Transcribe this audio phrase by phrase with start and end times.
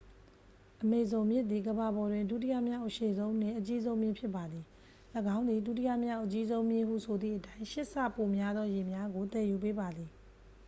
[0.81, 4.63] အမေဇုန်မြစ်သည် ကမ္ဘာပေါ်တွင် ဒုတိယမြောက်အရှည်ဆုံးနှင့် အကြီးဆုံးမြစ်ဖြစ်ပါသည်
[5.35, 10.09] ၎င်းသည် ဒုတိယမြောက်အကြီးဆုံးမြစ်ဟုဆိုသည့်အတိုင်း 8 ဆပိုများသောရေများကို သယ်ယူပေးပါသည်